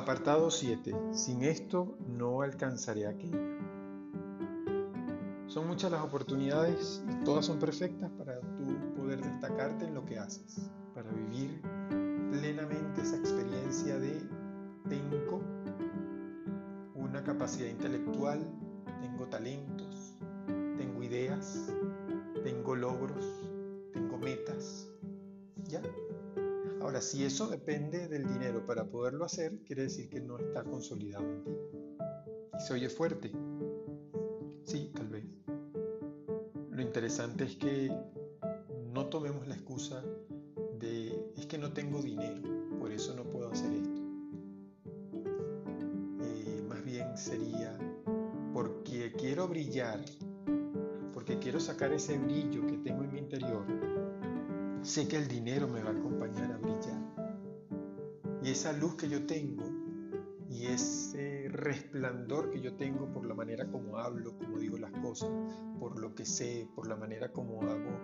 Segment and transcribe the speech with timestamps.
[0.00, 0.94] Apartado 7.
[1.12, 3.38] Sin esto no alcanzaré aquello.
[5.46, 10.18] Son muchas las oportunidades y todas son perfectas para tú poder destacarte en lo que
[10.18, 11.60] haces, para vivir
[12.30, 14.26] plenamente esa experiencia de
[14.88, 15.42] tengo
[16.94, 18.40] una capacidad intelectual,
[19.02, 20.16] tengo talentos,
[20.78, 21.70] tengo ideas,
[22.42, 23.26] tengo logros,
[23.92, 24.88] tengo metas.
[25.68, 25.82] ¿Ya?
[26.90, 31.24] Ahora, si eso depende del dinero para poderlo hacer, quiere decir que no está consolidado
[31.24, 31.52] en ti.
[32.58, 33.30] Y se oye fuerte.
[34.64, 35.24] Sí, tal vez.
[36.68, 37.96] Lo interesante es que
[38.92, 40.02] no tomemos la excusa
[40.80, 42.42] de es que no tengo dinero,
[42.80, 44.02] por eso no puedo hacer esto.
[46.22, 47.78] Eh, más bien sería
[48.52, 50.04] porque quiero brillar,
[51.14, 54.09] porque quiero sacar ese brillo que tengo en mi interior
[54.82, 57.00] sé que el dinero me va a acompañar a brillar.
[58.42, 59.64] Y esa luz que yo tengo
[60.48, 65.30] y ese resplandor que yo tengo por la manera como hablo, como digo las cosas,
[65.78, 68.00] por lo que sé, por la manera como hago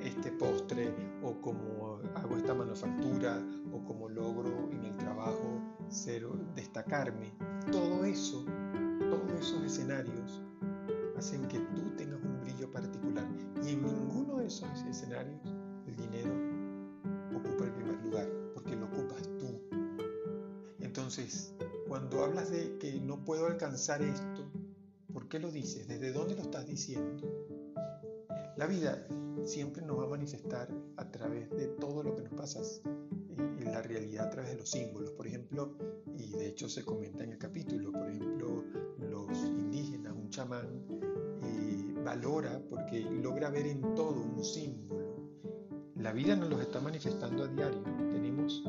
[0.00, 3.42] este postre o como hago esta manufactura
[3.72, 7.32] o como logro en el trabajo ser, destacarme,
[7.72, 8.44] todo eso,
[9.10, 10.42] todos esos escenarios
[11.16, 12.17] hacen que tú tengas
[21.08, 21.54] Entonces,
[21.88, 24.44] cuando hablas de que no puedo alcanzar esto,
[25.10, 25.88] ¿por qué lo dices?
[25.88, 27.26] ¿Desde dónde lo estás diciendo?
[28.58, 29.06] La vida
[29.46, 32.60] siempre nos va a manifestar a través de todo lo que nos pasa
[33.38, 35.10] en la realidad a través de los símbolos.
[35.12, 35.78] Por ejemplo,
[36.14, 38.64] y de hecho se comenta en el capítulo, por ejemplo,
[38.98, 40.68] los indígenas, un chamán,
[41.42, 44.98] eh, valora porque logra ver en todo un símbolo
[45.98, 47.82] la vida nos los está manifestando a diario.
[48.10, 48.62] Tenemos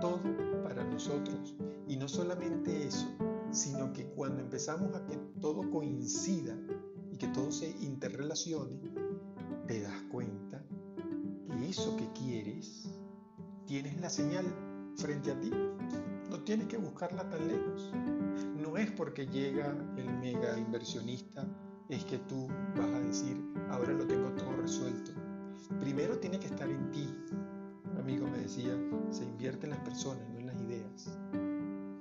[0.00, 0.20] todo
[0.62, 1.54] para nosotros.
[1.86, 3.06] Y no solamente eso,
[3.50, 6.56] sino que cuando empezamos a que todo coincida
[7.10, 8.80] y que todo se interrelacione,
[9.66, 10.62] te das cuenta
[11.50, 12.88] que eso que quieres,
[13.66, 14.46] tienes la señal
[14.96, 15.50] frente a ti.
[16.30, 17.92] No tienes que buscarla tan lejos.
[18.56, 21.46] No es porque llega el mega inversionista,
[21.88, 25.12] es que tú vas a decir, ahora lo tengo todo resuelto
[25.80, 27.08] primero tiene que estar en ti.
[27.98, 28.78] Amigo me decía,
[29.10, 31.10] se invierte en las personas, no en las ideas.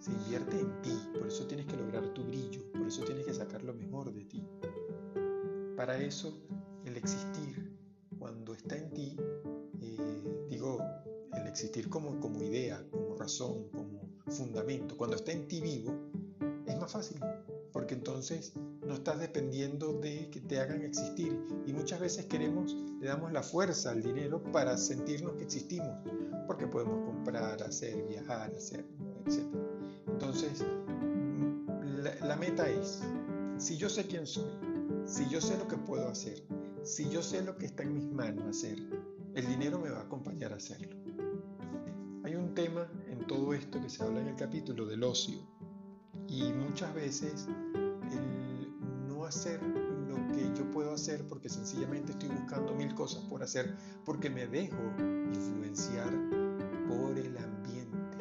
[0.00, 3.34] Se invierte en ti, por eso tienes que lograr tu brillo, por eso tienes que
[3.34, 4.44] sacar lo mejor de ti.
[5.76, 6.42] Para eso,
[6.84, 7.76] el existir,
[8.18, 9.16] cuando está en ti,
[9.80, 10.80] eh, digo,
[11.34, 15.92] el existir como, como idea, como razón, como fundamento, cuando está en ti vivo,
[16.82, 17.20] más fácil,
[17.72, 18.52] porque entonces
[18.84, 21.38] no estás dependiendo de que te hagan existir.
[21.64, 25.96] Y muchas veces queremos, le damos la fuerza al dinero para sentirnos que existimos,
[26.46, 28.84] porque podemos comprar, hacer, viajar, hacer,
[29.26, 29.46] etc.
[30.08, 30.64] Entonces,
[32.22, 33.00] la, meta es,
[33.58, 34.50] si yo sé quién soy,
[35.06, 36.42] si yo sé lo que puedo hacer,
[36.82, 38.76] si yo sé lo que está en mis manos hacer,
[39.34, 40.96] el dinero me va a acompañar a hacerlo.
[42.24, 45.51] Hay un tema en todo esto que se habla en el capítulo del ocio
[46.72, 47.46] muchas veces
[49.32, 53.74] hacer lo que yo puedo hacer porque sencillamente estoy buscando mil cosas por hacer,
[54.04, 54.76] porque me dejo
[55.32, 56.10] influenciar
[56.86, 58.18] por el ambiente.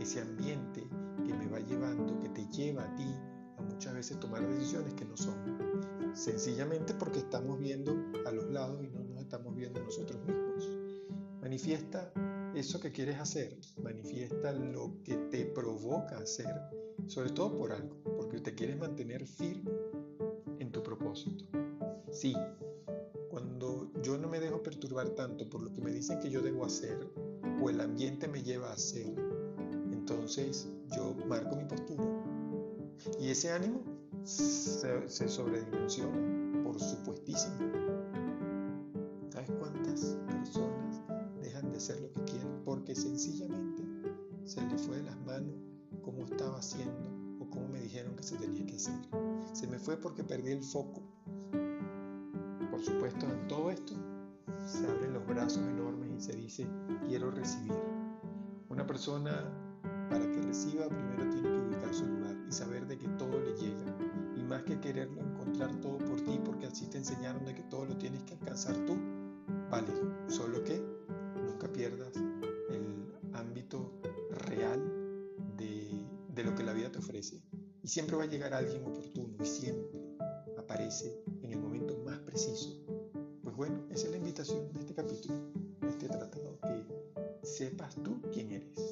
[0.00, 0.88] Ese ambiente
[1.26, 3.14] que me va llevando, que te lleva a ti
[3.58, 5.34] a muchas veces tomar decisiones que no son.
[6.14, 7.94] Sencillamente porque estamos viendo
[8.26, 10.70] a los lados y no nos estamos viendo nosotros mismos.
[11.42, 12.10] Manifiesta
[12.56, 16.52] eso que quieres hacer, manifiesta lo que te provoca hacer,
[17.06, 19.70] sobre todo por algo, porque te quieres mantener firme
[22.16, 22.34] Sí,
[23.28, 26.64] cuando yo no me dejo perturbar tanto por lo que me dicen que yo debo
[26.64, 26.98] hacer
[27.60, 29.14] o el ambiente me lleva a hacer,
[29.92, 32.04] entonces yo marco mi postura.
[33.20, 33.82] Y ese ánimo
[34.24, 37.56] se, se sobredimensiona, por supuestísimo.
[39.28, 41.02] ¿Sabes cuántas personas
[41.46, 43.82] dejan de ser lo que quieren porque sencillamente
[44.44, 45.54] se les fue de las manos
[46.02, 47.10] cómo estaba haciendo
[47.40, 48.94] o cómo me dijeron que se tenía que hacer?
[49.52, 51.02] Se me fue porque perdí el foco
[52.76, 53.94] por supuesto, en todo esto
[54.66, 56.66] se abren los brazos enormes y se dice,
[57.08, 57.72] quiero recibir.
[58.68, 59.50] Una persona,
[60.10, 63.54] para que reciba, primero tiene que ubicar su lugar y saber de que todo le
[63.56, 63.96] llega.
[64.36, 67.86] Y más que quererlo, encontrar todo por ti, porque así te enseñaron de que todo
[67.86, 68.94] lo tienes que alcanzar tú,
[69.70, 70.12] válido.
[70.28, 70.75] Solo que
[77.82, 80.00] Y siempre va a llegar alguien oportuno y siempre
[80.58, 81.26] aparece
[83.42, 85.34] pues bueno, esa es la invitación de este capítulo,
[85.80, 88.85] de este tratado, que sepas tú quién eres.